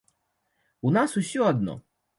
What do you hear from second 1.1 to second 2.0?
усё адно.